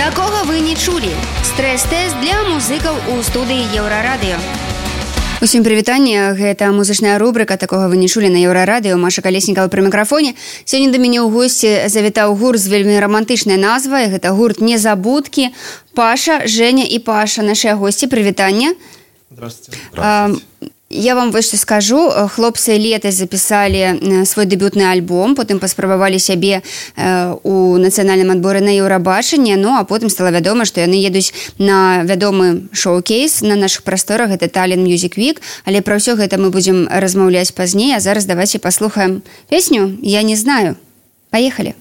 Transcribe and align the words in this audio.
Такога 0.00 0.44
вы 0.48 0.60
не 0.64 0.72
чулі. 0.72 1.12
Стрэс-тэст 1.44 2.16
для 2.24 2.40
музыкаў 2.48 2.96
у 3.12 3.20
студыі 3.20 3.68
Еўрарадыё. 3.76 4.40
Усім 5.44 5.60
прывітанне. 5.60 6.32
Гэта 6.32 6.72
музычная 6.72 7.20
рубрыка 7.20 7.60
такога 7.60 7.92
вы 7.92 8.00
не 8.00 8.08
чулі 8.08 8.32
на 8.32 8.40
еўрарадыё. 8.40 8.96
Маша 8.96 9.20
калеснікава 9.20 9.68
пры 9.68 9.84
мікрафоне. 9.84 10.40
Сёння 10.64 10.88
да 10.88 10.96
мяне 10.96 11.20
ў 11.20 11.28
госці 11.28 11.92
завітаў 11.92 12.32
гурт 12.32 12.64
з 12.64 12.72
вельмі 12.72 12.96
рамантычнай 12.96 13.60
назвай. 13.60 14.08
Гэта 14.08 14.32
гурт 14.32 14.64
незабудкі 14.64 15.52
Паша 15.92 16.48
Женя 16.48 16.88
і 16.88 16.96
Паша 17.04 17.44
нашыя 17.44 17.76
госці. 17.76 18.08
Прывітання 18.08 18.72
Здравствуйте. 19.28 19.84
Я 20.92 21.14
вам 21.14 21.30
вось 21.30 21.54
скажу. 21.54 22.10
Хлопцы 22.10 22.76
летась 22.76 23.14
запісалі 23.14 24.26
свой 24.26 24.46
дэбютны 24.46 24.82
альбом 24.90 25.36
потым 25.38 25.62
паспрабавалі 25.62 26.18
сябе 26.18 26.62
у 27.46 27.78
нацыянальным 27.78 28.34
адборы 28.34 28.58
на 28.60 28.74
еўрабачанне 28.74 29.54
Ну 29.56 29.78
а 29.78 29.84
потым 29.84 30.10
стала 30.10 30.34
вядома 30.34 30.64
што 30.64 30.80
яны 30.82 30.98
едуць 30.98 31.30
на 31.58 32.02
вядомы 32.02 32.66
шоу-кейс 32.72 33.40
на 33.42 33.54
наших 33.54 33.84
прасторах 33.84 34.30
гэта 34.30 34.48
талент 34.48 34.82
music 34.82 35.14
week. 35.14 35.38
Але 35.64 35.78
пра 35.78 36.02
ўсё 36.02 36.18
гэта 36.18 36.42
мы 36.42 36.50
будзем 36.50 36.90
размаўляць 36.90 37.54
пазней 37.54 37.94
а 37.94 38.00
зараз 38.00 38.26
давайте 38.26 38.58
паслухаем 38.58 39.22
песню 39.48 39.94
я 40.02 40.22
не 40.22 40.34
знаю 40.34 40.74
поехали 41.30 41.76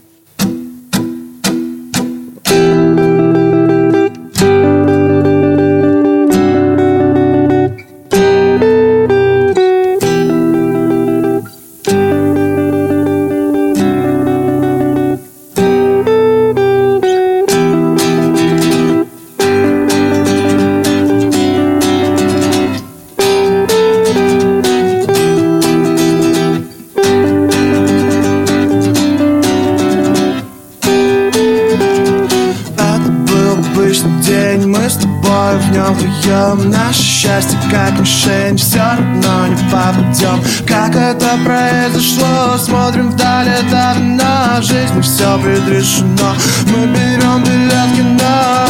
счастье 37.19 37.59
как 37.69 37.99
мишень, 37.99 38.55
все 38.55 38.79
равно 38.79 39.47
не 39.47 39.55
попадем 39.69 40.41
Как 40.65 40.95
это 40.95 41.37
произошло, 41.43 42.57
смотрим 42.57 43.11
вдали 43.11 43.51
окна 43.67 44.61
Жизнь 44.61 45.01
все 45.01 45.37
предрешено, 45.39 46.33
мы 46.67 46.87
берем 46.87 47.43
билет 47.43 47.97
кино 47.97 48.68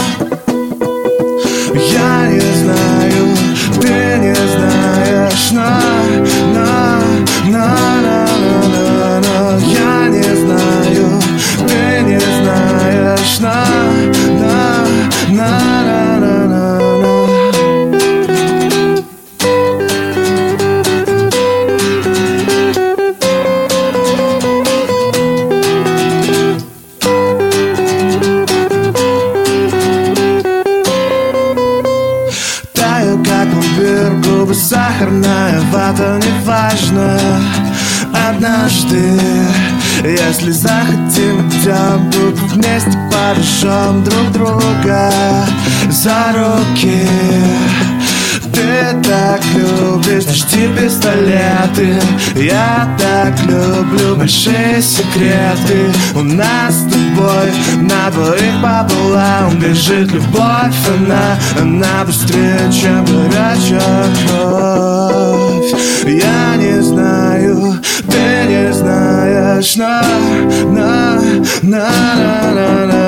однажды 38.29 39.19
Если 40.03 40.51
захотим, 40.51 41.47
идем 41.49 42.11
Тут 42.11 42.35
вместе 42.51 42.97
подожжем 43.11 44.03
друг 44.03 44.31
друга 44.31 45.11
За 45.89 46.33
руки. 46.33 47.07
Ты 48.53 49.01
так 49.07 49.41
любишь 49.55 50.25
почти 50.25 50.67
пистолеты 50.67 52.01
Я 52.35 52.87
так 52.99 53.39
люблю 53.45 54.15
большие 54.15 54.81
секреты. 54.81 55.91
У 56.15 56.21
нас 56.23 56.75
с 56.75 56.83
тобой 56.83 57.51
на 57.81 58.09
двоих 58.11 58.61
пополам 58.61 59.57
Бежит 59.59 60.11
любовь, 60.11 60.75
она, 60.97 61.37
она 61.59 62.03
быстрее, 62.05 62.59
чем 62.71 63.05
горячая 63.05 64.05
кровь. 64.27 65.73
Я 66.05 66.55
не 66.57 66.81
знаю, 66.81 67.18
ты 68.09 68.47
не 68.47 68.73
знаешь 68.73 69.75
На, 69.75 70.01
на, 70.65 71.19
на, 71.61 71.89
на, 72.15 72.53
на, 72.53 72.85
на. 72.85 72.98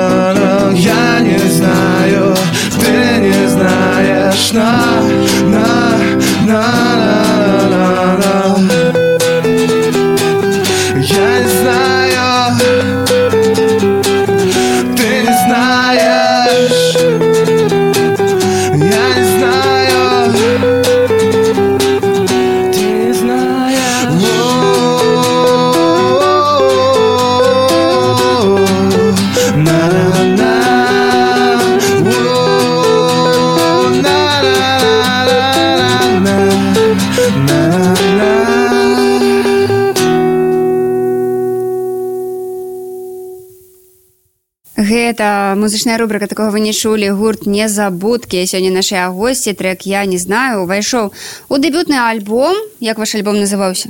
Гэта 44.91 45.55
музычная 45.57 45.97
рубрика 45.97 46.27
такого 46.27 46.51
вы 46.51 46.59
не 46.59 46.73
чулі 46.73 47.09
гурт 47.09 47.47
незабудкі 47.47 48.45
сёння 48.45 48.69
нашыя 48.69 49.09
госці 49.09 49.53
трек 49.53 49.87
я 49.87 50.05
не 50.05 50.17
знаю 50.17 50.67
увайшоў 50.67 51.13
у 51.49 51.55
дэбютны 51.57 51.97
альбом 51.97 52.55
як 52.79 52.97
ваш 52.97 53.15
альбом 53.15 53.39
называўся 53.39 53.89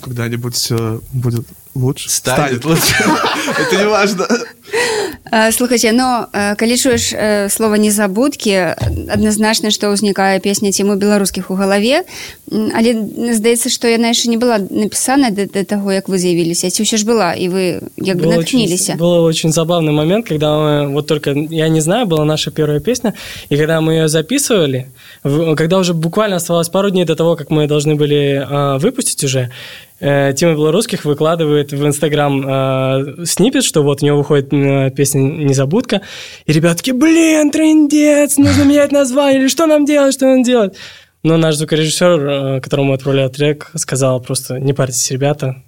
Когда-нибудь 0.00 0.54
все 0.54 1.00
будет 1.12 1.46
лучше. 1.74 2.10
Станет 2.10 2.64
лучше. 2.64 2.94
Это 3.58 3.76
не 3.76 3.88
важно. 3.88 4.28
Э, 5.32 5.52
слухайце 5.52 5.92
но 5.92 6.26
э, 6.32 6.54
калі 6.56 6.76
чуеш 6.76 7.12
э, 7.12 7.48
слова 7.50 7.76
незабудкі 7.78 8.76
адназначна 9.10 9.70
што 9.70 9.90
ўзнікае 9.92 10.40
песня 10.40 10.72
ціму 10.72 10.94
беларускіх 10.96 11.50
у 11.50 11.54
галаве 11.54 12.04
М, 12.52 12.70
але 12.76 12.92
здаецца 13.34 13.68
што 13.72 13.88
яна 13.88 14.12
яшчэ 14.12 14.28
не 14.28 14.36
была 14.38 14.58
напісана 14.60 15.30
да, 15.30 15.46
да 15.48 15.64
таго 15.64 15.92
як 15.92 16.08
вы 16.08 16.18
з'явіліся 16.18 16.70
ці 16.70 16.82
ўсё 16.84 16.96
ж 17.00 17.04
была 17.08 17.32
і 17.34 17.48
вы 17.48 17.62
як 17.96 18.16
бы 18.20 18.28
Было 18.28 18.38
очень, 18.38 18.60
наткніліся 18.60 18.92
был 19.00 19.24
очень 19.24 19.50
забавный 19.52 19.92
момент, 19.92 20.28
когда 20.28 20.54
мы, 20.56 20.92
вот 20.92 21.06
только, 21.06 21.30
я 21.50 21.68
не 21.68 21.80
знаю, 21.80 22.06
была 22.06 22.24
наша 22.24 22.50
первая 22.50 22.80
песня, 22.80 23.14
и 23.48 23.56
когда 23.56 23.80
мы 23.80 23.94
ее 23.94 24.08
записывали, 24.08 24.86
в- 25.24 25.56
когда 25.56 25.78
уже 25.78 25.94
буквально 25.94 26.36
оставалось 26.36 26.68
пару 26.68 26.90
дней 26.90 27.04
до 27.04 27.16
того, 27.16 27.36
как 27.36 27.50
мы 27.50 27.66
должны 27.66 27.94
были 27.96 28.44
а, 28.48 28.78
выпустить 28.78 29.24
уже, 29.24 29.50
э, 30.00 30.32
Тима 30.36 30.52
Белорусских 30.52 31.04
выкладывает 31.04 31.72
в 31.72 31.86
Инстаграм 31.86 32.44
э, 32.46 33.24
снипет, 33.26 33.64
что 33.64 33.82
вот 33.82 34.02
у 34.02 34.06
него 34.06 34.18
выходит 34.18 34.52
э, 34.52 34.56
песня 34.58 35.20
«Незабудка», 35.20 36.00
и 36.46 36.52
ребятки, 36.52 36.90
блин, 36.92 37.50
трендец, 37.50 38.36
нужно 38.36 38.64
менять 38.64 38.92
название, 38.92 39.40
или 39.40 39.48
что 39.48 39.66
нам 39.66 39.84
делать, 39.84 40.14
что 40.14 40.26
нам 40.26 40.42
делать? 40.42 40.76
Но 41.22 41.36
наш 41.36 41.56
звукорежиссер, 41.56 42.20
э, 42.20 42.60
которому 42.60 42.92
отправлял 42.92 43.30
трек, 43.30 43.70
сказал 43.76 44.20
просто, 44.20 44.58
не 44.60 44.72
парьтесь, 44.72 45.10
ребята. 45.10 45.62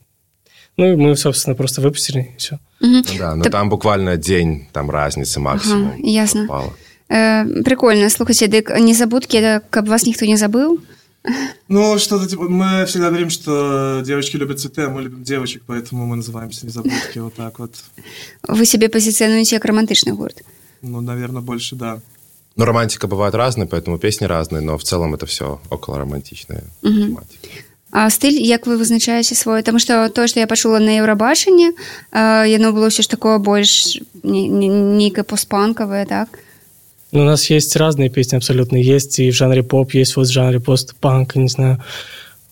Ну, 0.77 0.93
и 0.93 0.97
мы, 0.97 1.17
собственно, 1.17 1.57
просто 1.57 1.81
выпустили, 1.81 2.33
и 2.35 2.37
все. 2.37 2.59
Мгм. 2.81 3.03
Да, 3.19 3.35
но 3.35 3.45
Та- 3.45 3.51
там 3.51 3.71
буквально 3.71 4.17
день, 4.17 4.69
там 4.73 4.91
разницы 4.91 5.41
максимум. 5.41 5.89
Ага, 5.89 5.97
ясно. 6.03 6.45
Упало. 6.45 6.73
Э, 7.09 7.63
прикольно 7.63 8.11
слухайце 8.11 8.47
дык 8.51 8.81
незабудкі 8.81 9.39
это 9.39 9.61
каб 9.71 9.87
вас 9.89 10.07
ніхто 10.07 10.27
не 10.27 10.35
забыў 10.37 10.79
Ну, 11.69 11.99
что-то 11.99 12.29
типа, 12.29 12.45
мы 12.49 12.87
всегда 12.87 13.09
говорим, 13.09 13.31
что 13.31 14.01
девочки 14.05 14.37
любят 14.37 14.61
цветы, 14.61 14.83
а 14.83 14.91
мы 14.91 15.03
любим 15.03 15.25
девочек, 15.25 15.63
поэтому 15.67 16.07
мы 16.07 16.17
называемся 16.17 16.65
незабудки, 16.67 17.19
вот 17.19 17.35
так 17.35 17.59
вот. 17.59 17.75
вы 18.47 18.65
сябе 18.65 18.89
пазіцыянуеце 18.89 19.55
як 19.57 19.65
романтычны 19.65 20.13
гурт 20.15 20.43
Ну, 20.83 21.01
наверное, 21.01 21.43
больше, 21.43 21.75
да. 21.75 22.01
Ну, 22.55 22.65
романтика 22.65 23.09
бывает 23.09 23.35
разная, 23.35 23.67
поэтому 23.67 23.99
песни 23.99 24.25
разные, 24.27 24.61
но 24.63 24.79
в 24.79 24.85
целом 24.85 25.15
это 25.15 25.27
все 25.27 25.61
около 25.69 25.99
романтичная 25.99 26.63
Мгм. 26.83 27.09
тематика. 27.09 27.49
А 27.91 28.11
стыль 28.11 28.41
як 28.43 28.67
вы 28.67 28.77
вызначаеце 28.77 29.35
свой 29.35 29.63
Таму 29.63 29.79
што 29.79 30.09
тое 30.11 30.29
што 30.29 30.41
я 30.41 30.47
пачула 30.47 30.79
на 30.79 30.99
еўрабачанне 30.99 31.73
яно 32.13 32.73
было 32.73 32.87
ўсё 32.89 33.03
ж 33.03 33.09
такое 33.09 33.39
больш 33.39 33.99
нейкае 34.23 35.25
постпанкавае 35.25 36.07
так 36.07 36.29
ну, 37.12 37.22
у 37.22 37.26
нас 37.26 37.50
есть 37.50 37.76
разные 37.76 38.10
песни 38.10 38.38
абсолютно. 38.38 38.78
Есть 38.78 39.20
и 39.20 39.32
в 39.32 39.36
жанре 39.36 39.64
поп 39.64 39.94
есть 39.94 40.16
вот 40.16 40.28
в 40.28 40.32
жанре 40.32 40.60
постпанк 40.60 41.36
не 41.36 41.50
знаю 41.50 41.84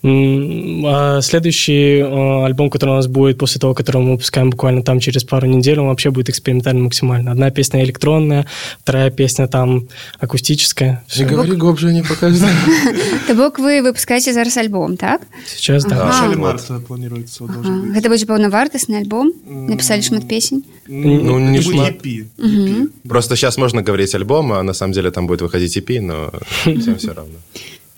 следующий 0.01 1.99
э, 1.99 2.45
альбом, 2.45 2.69
который 2.69 2.91
у 2.91 2.95
нас 2.95 3.07
будет 3.07 3.37
после 3.37 3.59
того, 3.59 3.73
который 3.73 4.01
мы 4.01 4.11
выпускаем 4.13 4.49
буквально 4.49 4.81
там 4.81 4.99
через 4.99 5.25
пару 5.25 5.45
недель, 5.47 5.79
он 5.79 5.87
вообще 5.87 6.09
будет 6.09 6.29
экспериментальный 6.29 6.83
максимально. 6.83 7.31
Одна 7.31 7.51
песня 7.51 7.83
электронная, 7.83 8.45
вторая 8.79 9.11
песня 9.11 9.47
там 9.47 9.87
акустическая. 10.19 11.03
Не 11.17 11.25
говори 11.25 11.51
гоп 11.51 11.79
же 11.79 11.91
не 11.91 12.01
покажет. 12.01 12.47
То 13.27 13.35
бок 13.35 13.59
вы 13.59 13.81
выпускаете 13.81 14.31
зараз 14.31 14.55
альбом, 14.55 14.95
так? 14.95 15.21
Сейчас, 15.45 15.83
да. 15.83 16.09
Ага. 16.09 16.37
марта 16.37 16.79
планируется. 16.79 17.43
Ага. 17.43 17.93
Гэта 17.93 18.09
будзе 18.09 18.25
паўнавартасны 18.25 18.95
альбом? 18.95 19.33
Написали 19.45 20.01
шмат 20.01 20.27
песень? 20.27 20.63
Ну, 20.87 21.39
не 21.39 21.61
шмат. 21.61 21.95
EP. 21.95 22.25
EP. 22.37 22.91
Просто 23.07 23.35
сейчас 23.35 23.57
можно 23.57 23.81
говорить 23.81 24.15
альбом, 24.15 24.53
а 24.53 24.63
на 24.63 24.73
самом 24.73 24.93
деле 24.93 25.11
там 25.11 25.27
будет 25.27 25.41
выходить 25.41 25.75
EP, 25.77 25.99
но 25.99 26.31
всем 26.79 26.95
все 26.95 27.13
равно. 27.13 27.35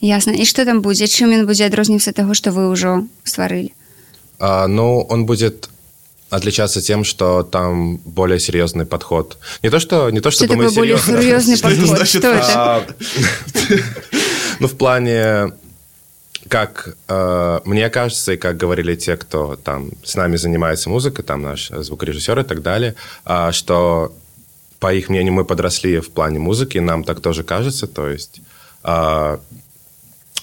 Ясно. 0.01 0.31
И 0.31 0.45
что 0.45 0.65
там 0.65 0.81
будет? 0.81 1.09
Чем 1.09 1.31
он 1.31 1.45
будет 1.45 1.61
адрознівацца 1.61 2.11
того, 2.11 2.33
что 2.33 2.51
вы 2.51 2.69
уже 2.69 3.03
стварылі 3.23 3.71
а, 4.41 4.67
ну 4.67 5.05
он 5.09 5.25
будет 5.25 5.69
отличаться 6.31 6.81
тем, 6.81 7.03
что 7.03 7.43
там 7.43 7.97
более 7.97 8.39
серьезный 8.39 8.85
подход. 8.85 9.37
Не 9.61 9.69
то, 9.69 9.79
что 9.79 10.09
не 10.09 10.19
то, 10.19 10.31
чтобы 10.31 10.53
что 10.53 10.63
мы 10.63 10.71
более 10.71 10.97
серьезный 10.97 11.59
подход. 11.59 12.07
Что 12.07 12.27
это? 12.27 12.53
А, 12.55 12.87
ну, 14.59 14.67
в 14.67 14.77
плане, 14.77 15.51
как 16.47 16.95
э, 17.07 17.59
мне 17.65 17.89
кажется, 17.89 18.33
и 18.33 18.37
как 18.37 18.57
говорили 18.57 18.95
те, 18.95 19.17
кто 19.17 19.57
там 19.57 19.91
с 20.03 20.15
нами 20.15 20.37
занимается 20.37 20.89
музыкой, 20.89 21.23
там 21.23 21.41
наш 21.41 21.69
звукорежиссер 21.69 22.39
и 22.39 22.43
так 22.43 22.61
далее, 22.61 22.95
э, 23.25 23.51
что, 23.51 24.13
по 24.79 24.93
их 24.93 25.09
мнению, 25.09 25.33
мы 25.33 25.45
подросли 25.45 25.99
в 25.99 26.09
плане 26.11 26.39
музыки, 26.39 26.79
нам 26.79 27.03
так 27.03 27.19
тоже 27.19 27.43
кажется, 27.43 27.87
то 27.87 28.07
есть 28.07 28.41
э, 28.83 29.37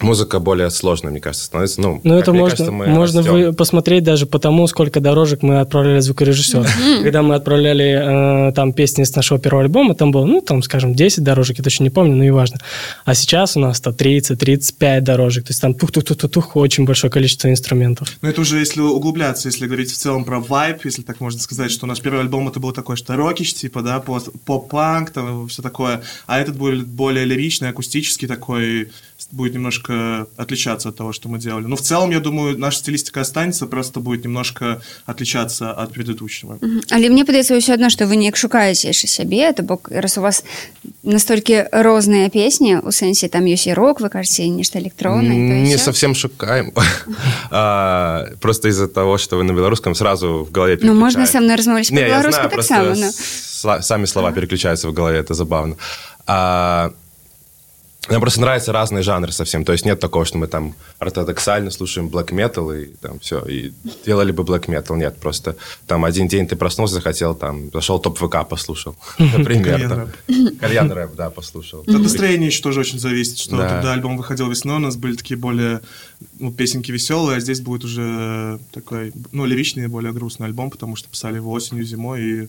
музыка 0.01 0.39
более 0.39 0.71
сложная, 0.71 1.11
мне 1.11 1.21
кажется, 1.21 1.47
становится. 1.47 1.81
Ну, 1.81 2.01
ну 2.05 2.15
это 2.15 2.33
можно, 2.33 2.57
кажется, 2.57 2.73
можно 2.73 3.23
вы 3.23 3.53
посмотреть 3.53 4.05
даже 4.05 4.27
по 4.27 4.39
тому, 4.39 4.67
сколько 4.67 5.01
дорожек 5.01 5.43
мы 5.43 5.61
отправляли 5.61 6.01
звукорежиссера. 6.01 6.67
Когда 7.03 7.23
мы 7.23 7.35
отправляли 7.35 8.49
э, 8.49 8.53
там 8.53 8.73
песни 8.73 9.05
с 9.05 9.15
нашего 9.15 9.39
первого 9.39 9.65
альбома, 9.65 9.95
там 9.95 10.11
было, 10.11 10.25
ну, 10.25 10.41
там, 10.41 10.63
скажем, 10.63 10.95
10 10.95 11.23
дорожек, 11.23 11.59
я 11.59 11.65
точно 11.65 11.85
не 11.85 11.91
помню, 11.91 12.15
но 12.17 12.25
и 12.25 12.31
важно. 12.31 12.59
А 13.05 13.15
сейчас 13.15 13.57
у 13.57 13.61
нас 13.61 13.81
30, 13.81 14.39
35 14.39 15.05
дорожек, 15.05 15.45
то 15.47 15.51
есть 15.51 15.61
там 15.61 15.75
тух-тух-тух-тух, 15.75 16.57
очень 16.57 16.85
большое 16.85 17.11
количество 17.11 17.49
инструментов. 17.49 18.09
Ну, 18.23 18.29
это 18.29 18.41
уже 18.41 18.59
если 18.59 18.81
углубляться, 18.81 19.49
если 19.49 19.67
говорить 19.67 19.91
в 19.91 19.97
целом 19.97 20.25
про 20.25 20.41
вайп, 20.41 20.85
если 20.85 21.03
так 21.03 21.21
можно 21.21 21.41
сказать, 21.41 21.71
что 21.71 21.87
наш 21.87 22.01
первый 22.01 22.21
альбом 22.21 22.49
это 22.49 22.61
был 22.61 22.73
такой, 22.73 22.97
что 22.97 23.17
рокич, 23.17 23.55
типа, 23.55 23.83
да, 23.83 24.01
поп-панк, 24.01 25.11
там, 25.11 25.49
все 25.49 25.63
такое, 25.63 26.03
а 26.27 26.39
этот 26.39 26.57
будет 26.57 26.87
более 26.87 27.25
лиричный, 27.25 27.71
акустический 27.71 28.29
такой, 28.29 28.91
будет 29.32 29.54
немножко 29.54 30.28
отличаться 30.38 30.90
от 30.90 30.96
того, 30.96 31.14
что 31.14 31.30
мы 31.30 31.40
делали. 31.40 31.66
Но 31.66 31.76
в 31.76 31.82
целом, 31.82 32.12
я 32.12 32.20
думаю, 32.20 32.58
наша 32.58 32.80
стилистика 32.80 33.22
останется, 33.22 33.66
просто 33.66 34.00
будет 34.00 34.24
немножко 34.24 34.82
отличаться 35.06 35.72
от 35.72 35.94
предыдущего. 35.94 36.60
Але 36.92 37.10
мне 37.10 37.26
падаецца 37.26 37.56
ўсё 37.56 37.74
адно, 37.74 37.90
што 37.90 38.06
вы 38.06 38.16
неяк 38.18 38.38
шукаеце 38.38 38.88
яшчэ 38.88 39.08
сябе, 39.08 39.52
то 39.54 39.64
бок 39.64 39.90
раз 39.90 40.18
у 40.18 40.22
вас 40.22 40.44
настолькі 41.04 41.72
розныя 41.72 42.30
песні 42.30 42.84
у 42.84 42.92
сэнсе 42.92 43.30
там 43.30 43.46
ёсць 43.46 43.68
і 43.68 43.74
рок, 43.74 44.02
вы 44.02 44.10
кажаце 44.10 44.48
нешта 44.48 44.80
электроннае. 44.80 45.64
Не 45.64 45.78
совсем 45.78 46.16
шукаем. 46.16 46.74
а, 47.52 48.28
просто 48.42 48.70
из-за 48.70 48.88
того, 48.88 49.18
что 49.18 49.38
вы 49.38 49.44
на 49.44 49.54
белорусском 49.54 49.96
сразу 49.96 50.46
в 50.46 50.52
голове 50.52 50.80
Ну, 50.82 50.94
можно 50.94 51.26
со 51.26 51.40
мной 51.40 51.56
размовлять 51.56 51.90
по-белорусски 51.90 52.50
так 52.50 52.64
само. 52.64 52.96
Но... 52.96 53.12
Сами 53.82 54.06
слова 54.06 54.32
переключаются 54.32 54.90
в 54.90 54.94
голове, 54.94 55.20
это 55.20 55.34
забавно. 55.34 55.78
А, 56.28 56.92
нам 58.09 58.21
просто 58.21 58.41
нравятся 58.41 58.73
разные 58.73 59.03
жанры 59.03 59.33
совсем. 59.33 59.65
То 59.65 59.73
есть 59.73 59.85
нет 59.85 60.01
такого, 60.01 60.25
что 60.25 60.39
мы 60.39 60.47
там 60.47 60.75
ортодоксально 60.99 61.71
слушаем 61.71 62.09
black 62.09 62.29
metal 62.29 62.83
и 62.83 62.87
там 62.97 63.19
все, 63.21 63.45
и 63.45 63.73
делали 64.07 64.33
бы 64.33 64.45
black 64.45 64.67
metal. 64.67 64.97
Нет, 64.97 65.19
просто 65.19 65.57
там 65.87 66.05
один 66.05 66.27
день 66.27 66.47
ты 66.47 66.57
проснулся, 66.57 66.95
захотел 66.95 67.35
там, 67.35 67.71
зашел 67.71 67.99
топ 67.99 68.19
ВК, 68.19 68.49
послушал. 68.49 68.97
Например. 69.19 70.09
Кальян 70.61 70.91
рэп, 70.91 71.15
да, 71.17 71.31
послушал. 71.31 71.81
От 71.81 71.89
настроения 71.89 72.47
еще 72.47 72.63
тоже 72.63 72.81
очень 72.81 72.99
зависит, 72.99 73.39
что 73.39 73.59
когда 73.59 73.93
альбом 73.93 74.17
выходил 74.17 74.49
весной, 74.49 74.77
у 74.77 74.81
нас 74.81 74.97
были 74.97 75.15
такие 75.15 75.37
более 75.37 75.81
ну, 76.39 76.51
песенки 76.51 76.91
веселые, 76.91 77.37
а 77.37 77.41
здесь 77.41 77.61
будет 77.61 77.85
уже 77.85 78.59
такой, 78.73 79.13
ну, 79.33 79.45
лиричный 79.45 79.87
более 79.89 80.13
грустный 80.13 80.47
альбом, 80.47 80.71
потому 80.71 80.97
что 80.97 81.09
писали 81.09 81.37
его 81.37 81.53
осенью, 81.53 81.85
зимой, 81.85 82.23
и 82.23 82.49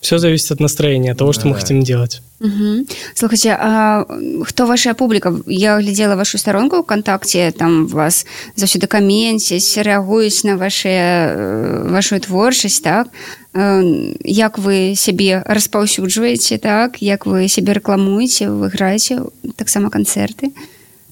все 0.00 0.18
зависит 0.18 0.52
от 0.52 0.60
настроения, 0.60 1.12
от 1.12 1.18
того, 1.18 1.32
что 1.32 1.44
да. 1.44 1.48
мы 1.48 1.54
хотим 1.56 1.82
делать. 1.82 2.22
Угу. 2.40 2.86
Слушайте, 3.14 3.56
а 3.58 4.06
кто 4.46 4.66
ваша 4.66 4.94
публика? 4.94 5.34
Я 5.46 5.80
глядела 5.80 6.14
вашу 6.14 6.38
сторонку 6.38 6.82
ВКонтакте, 6.82 7.50
там 7.50 7.86
вас 7.88 8.26
заўсёды 8.56 8.86
каменцяць, 8.86 9.76
реагуюць 9.76 10.44
на 10.44 10.56
ваши, 10.56 10.88
э, 10.88 11.90
вашу 11.90 12.20
творчасць, 12.20 12.80
так? 12.80 13.08
Як 13.54 14.58
вы 14.58 14.94
сябе 14.94 15.42
распаўсюджваеце, 15.44 16.58
так? 16.58 17.02
Як 17.02 17.26
вы 17.26 17.48
сябе 17.48 17.72
рэкламуеце, 17.72 18.50
вы 18.50 18.68
граеце 18.68 19.22
таксама 19.56 19.90
канцэрты? 19.90 20.52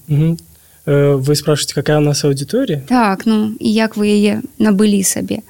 Угу. 0.07 0.37
Вы 0.85 1.35
спрашиваете, 1.35 1.75
какая 1.75 1.97
у 1.97 2.01
нас 2.01 2.23
аудитория? 2.23 2.85
Так, 2.87 3.25
ну, 3.25 3.51
и 3.59 3.67
як 3.67 3.97
вы 3.97 4.07
яе 4.07 4.41
набылі 4.59 5.03
сабе? 5.03 5.43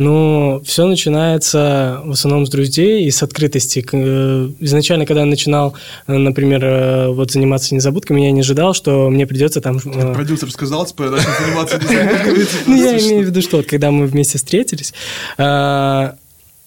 Ну, 0.00 0.62
все 0.64 0.86
начинается 0.86 2.00
в 2.06 2.12
основном 2.12 2.46
с 2.46 2.48
друзей 2.48 3.04
и 3.04 3.10
с 3.10 3.22
открытости. 3.22 3.86
Э, 3.92 4.48
изначально, 4.58 5.04
когда 5.04 5.20
я 5.20 5.26
начинал, 5.26 5.74
э, 6.06 6.16
например, 6.16 6.64
э, 6.64 7.08
вот 7.08 7.32
заниматься 7.32 7.74
незабудками, 7.74 8.22
я 8.22 8.30
не 8.30 8.40
ожидал, 8.40 8.72
что 8.72 9.10
мне 9.10 9.26
придется 9.26 9.60
там... 9.60 9.78
Продюсер 9.78 10.50
сказал, 10.50 10.86
типа, 10.86 11.02
я 11.02 11.10
начал 11.10 11.28
заниматься 11.44 11.76
незабудками. 11.76 12.46
Ну, 12.66 12.76
я 12.76 12.98
имею 12.98 13.24
в 13.24 13.26
виду, 13.26 13.42
что 13.42 13.62
когда 13.62 13.90
мы 13.90 14.06
вместе 14.06 14.38
встретились, 14.38 14.94
я 15.36 16.16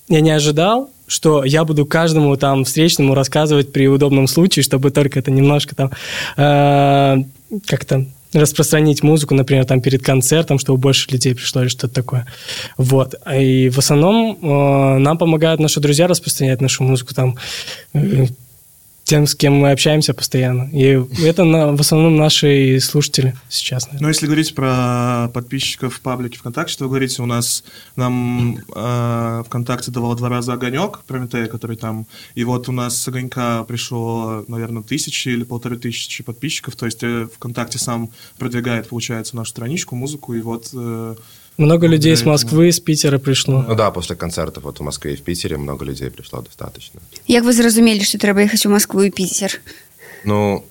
не 0.08 0.30
ожидал, 0.30 0.92
что 1.08 1.44
я 1.44 1.64
буду 1.64 1.88
каждому 1.88 2.38
там 2.38 2.66
встречному 2.66 3.16
рассказывать 3.16 3.72
при 3.74 3.88
удобном 3.88 4.28
случае, 4.28 4.62
чтобы 4.62 4.92
только 4.92 5.18
это 5.18 5.32
немножко 5.32 5.76
там 5.76 5.90
как-то 7.66 8.06
распространить 8.34 9.04
музыку, 9.04 9.36
например, 9.36 9.66
там 9.66 9.82
перед 9.82 10.04
концертом, 10.04 10.60
чтобы 10.60 10.80
больше 10.80 11.10
людей 11.12 11.36
пришло 11.36 11.62
или 11.62 11.70
что-то 11.70 11.94
такое. 11.94 12.28
Вот. 12.78 13.16
И 13.34 13.70
в 13.70 13.78
основном 13.78 14.38
э, 14.42 14.98
нам 15.00 15.18
помогают 15.18 15.60
наши 15.60 15.80
друзья 15.80 16.08
распространять 16.08 16.62
нашу 16.62 16.84
музыку, 16.84 17.14
там 17.14 17.38
э, 17.94 18.26
тем, 19.04 19.28
с 19.28 19.36
кем 19.36 19.54
мы 19.56 19.72
общаемся 19.72 20.14
постоянно. 20.14 20.70
И 20.72 21.00
это 21.24 21.44
на, 21.44 21.76
в 21.76 21.80
основном 21.80 22.16
наши 22.16 22.80
слушатели 22.80 23.36
сейчас. 23.50 23.86
Наверное. 23.88 24.02
Ну, 24.04 24.08
если 24.08 24.26
говорить 24.26 24.56
про 24.56 25.30
подписчиков 25.34 26.00
паблике 26.02 26.38
ВКонтакте, 26.40 26.74
что 26.74 26.86
вы 26.86 26.92
говорите, 26.92 27.22
у 27.22 27.26
нас 27.26 27.64
нам 27.96 28.58
э, 28.74 29.44
ВКонтакте 29.46 29.92
давал 29.92 30.16
два 30.16 30.30
раза 30.30 30.54
огонек, 30.54 31.02
Прометея, 31.06 31.48
который 31.48 31.76
там, 31.76 32.08
и 32.36 32.44
вот 32.44 32.70
у 32.70 32.72
нас 32.72 32.98
с 32.98 33.08
огонька 33.08 33.64
пришло, 33.66 34.46
наверное, 34.48 34.84
тысячи 34.84 35.30
или 35.30 35.44
полторы 35.44 35.78
тысячи 35.78 36.24
подписчиков, 36.24 36.76
то 36.76 36.86
есть 36.86 37.04
э, 37.04 37.28
ВКонтакте 37.36 37.80
сам 37.80 38.10
продвигает, 38.38 38.88
получается, 38.88 39.36
нашу 39.36 39.52
страничку, 39.52 39.96
музыку, 39.96 40.34
и 40.34 40.42
вот... 40.42 40.70
Э, 40.74 41.16
много 41.58 41.88
людей 41.88 42.16
с 42.16 42.26
Москвы, 42.26 42.72
с 42.72 42.80
Питера 42.80 43.20
пришло. 43.20 43.64
Ну 43.68 43.76
да, 43.76 43.92
после 43.92 44.16
концертов 44.16 44.64
вот 44.64 44.80
в 44.80 44.84
Москве 44.84 45.14
и 45.14 45.16
в 45.16 45.22
Питере 45.22 45.58
много 45.58 45.86
людей 45.86 46.10
пришло 46.10 46.42
достаточно. 46.42 47.00
Як 47.28 47.44
вы 47.44 47.54
зразумели, 47.54 48.04
что 48.04 48.18
треба 48.18 48.42
ехать 48.42 48.66
в 48.66 48.70
Москву 48.70 49.02
и 49.02 49.12
Питер? 49.12 49.62
Ну, 50.26 50.66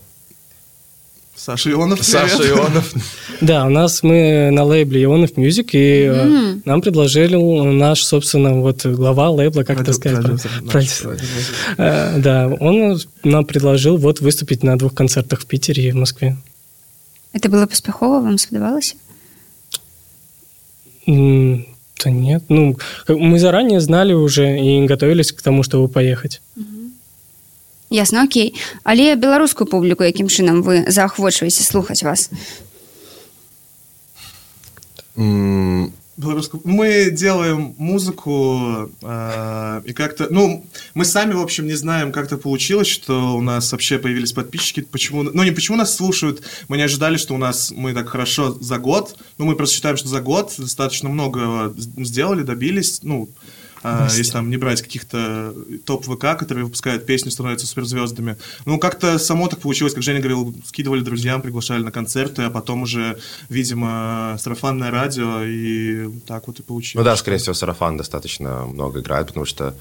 Саша 1.34 1.70
Ионов. 1.70 2.04
Саша 2.04 2.48
Ионов. 2.48 2.92
Да, 3.40 3.66
у 3.66 3.70
нас 3.70 4.02
мы 4.02 4.50
на 4.52 4.64
лейбле 4.64 5.02
Ионов 5.02 5.32
Music, 5.32 5.70
и 5.72 6.06
mm. 6.06 6.62
нам 6.64 6.80
предложили 6.82 7.36
наш, 7.36 8.04
собственно, 8.04 8.60
вот 8.60 8.86
глава 8.86 9.30
лейбла, 9.30 9.64
как 9.64 9.80
это 9.80 9.92
сказать? 9.92 10.42
Продюсер. 10.70 11.18
Да, 11.76 12.48
он 12.60 13.00
нам 13.24 13.44
предложил 13.44 13.96
вот 13.96 14.20
выступить 14.20 14.62
на 14.62 14.78
двух 14.78 14.94
концертах 14.94 15.40
в 15.40 15.46
Питере 15.46 15.88
и 15.88 15.92
в 15.92 15.96
Москве. 15.96 16.36
Это 17.32 17.48
было 17.48 17.66
поспехово, 17.66 18.20
вам 18.20 18.38
сподобалось? 18.38 18.94
Да 21.06 22.10
нет. 22.10 22.42
Ну, 22.48 22.76
мы 23.08 23.38
заранее 23.38 23.80
знали 23.80 24.12
уже 24.12 24.58
и 24.58 24.86
готовились 24.86 25.32
к 25.32 25.42
тому, 25.42 25.62
чтобы 25.62 25.88
поехать. 25.88 26.40
Ясно, 27.90 28.22
окей. 28.24 28.54
Але 28.84 29.16
беларускую 29.16 29.68
публіку 29.68 30.04
якім 30.04 30.26
чынам 30.26 30.62
вы 30.62 30.88
заахвочваеце 30.88 31.62
слухаць 31.62 32.02
вас? 32.02 32.30
Белорусскую. 36.32 36.62
Мы 36.64 37.10
делаем 37.10 37.74
музыку 37.78 38.90
э, 39.02 39.82
и 39.84 39.92
как-то, 39.92 40.28
ну, 40.30 40.64
мы 40.94 41.04
сами, 41.04 41.34
в 41.34 41.40
общем, 41.40 41.66
не 41.66 41.74
знаем, 41.74 42.12
как 42.12 42.28
то 42.28 42.36
получилось, 42.36 42.88
что 42.88 43.36
у 43.36 43.42
нас 43.42 43.70
вообще 43.72 43.98
появились 43.98 44.32
подписчики. 44.32 44.80
Почему? 44.80 45.22
Ну, 45.22 45.42
не 45.42 45.50
почему 45.50 45.76
нас 45.76 45.94
слушают. 45.94 46.42
Мы 46.68 46.76
не 46.76 46.82
ожидали, 46.82 47.16
что 47.16 47.34
у 47.34 47.38
нас 47.38 47.72
мы 47.74 47.92
так 47.92 48.08
хорошо 48.08 48.52
за 48.60 48.78
год. 48.78 49.16
Ну, 49.38 49.44
мы 49.44 49.56
просто 49.56 49.76
считаем, 49.76 49.96
что 49.96 50.08
за 50.08 50.20
год 50.20 50.54
достаточно 50.56 51.08
много 51.08 51.74
сделали, 51.76 52.42
добились. 52.42 53.00
Ну, 53.02 53.28
а, 53.82 54.08
если 54.10 54.32
там 54.32 54.48
не 54.48 54.56
брать 54.56 54.82
каких-то 54.82 55.54
топ 55.84 56.04
ВК, 56.04 56.38
которые 56.38 56.64
выпускают 56.64 57.04
песни, 57.04 57.30
становятся 57.30 57.66
суперзвездами. 57.66 58.36
Ну, 58.64 58.78
как-то 58.78 59.18
само 59.18 59.48
так 59.48 59.60
получилось, 59.60 59.94
как 59.94 60.02
Женя 60.02 60.20
говорил, 60.20 60.54
скидывали 60.64 61.00
друзьям, 61.00 61.42
приглашали 61.42 61.82
на 61.82 61.90
концерты, 61.90 62.42
а 62.42 62.50
потом 62.50 62.82
уже, 62.82 63.18
видимо, 63.48 64.36
сарафанное 64.38 64.90
радио, 64.90 65.42
и 65.42 66.10
так 66.26 66.46
вот 66.46 66.60
и 66.60 66.62
получилось. 66.62 67.04
Ну 67.04 67.10
да, 67.10 67.16
скорее 67.16 67.38
всего, 67.38 67.54
сарафан 67.54 67.96
достаточно 67.96 68.66
много 68.66 69.00
играет, 69.00 69.28
потому 69.28 69.46
что 69.46 69.74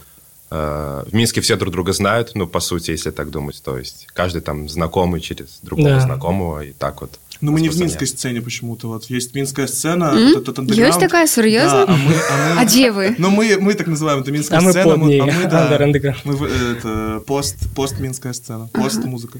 э, 0.49 1.03
в 1.05 1.13
Минске 1.13 1.41
все 1.41 1.55
друг 1.55 1.71
друга 1.71 1.93
знают, 1.93 2.31
ну, 2.33 2.47
по 2.47 2.59
сути, 2.59 2.91
если 2.91 3.11
так 3.11 3.29
думать, 3.29 3.61
то 3.63 3.77
есть 3.77 4.07
каждый 4.13 4.41
там 4.41 4.67
знакомый 4.67 5.21
через 5.21 5.59
другого 5.61 5.89
да. 5.89 5.99
знакомого, 5.99 6.63
и 6.63 6.71
так 6.73 7.01
вот 7.01 7.19
но 7.41 7.51
мы 7.51 7.61
не 7.61 7.69
в 7.69 7.79
минской 7.79 8.07
сцене 8.07 8.41
почему-то. 8.41 8.87
Вот 8.87 9.05
есть 9.05 9.35
минская 9.35 9.67
сцена, 9.67 10.13
mm-hmm. 10.13 10.33
вот 10.35 10.49
этот 10.49 10.71
Есть 10.71 10.99
такая, 10.99 11.27
серьезно? 11.27 11.85
Да, 11.87 11.93
а, 11.93 11.97
мы, 11.97 12.13
а, 12.13 12.55
мы, 12.55 12.61
а 12.61 12.65
где 12.65 12.91
вы? 12.91 13.15
Ну, 13.17 13.29
мы, 13.31 13.57
мы 13.59 13.73
так 13.73 13.87
называем 13.87 14.19
это 14.21 14.31
минская 14.31 14.59
а 14.59 14.61
сцена. 14.61 14.85
Мы 14.85 14.99
под 14.99 15.07
ней. 15.07 15.21
Мы, 15.21 15.29
а 15.29 15.33
мы, 15.33 15.47
да, 15.49 16.17
мы, 16.23 16.47
это 16.47 17.23
пост, 17.25 17.55
пост-минская 17.75 18.33
сцена, 18.33 18.69
пост-музыка. 18.73 19.39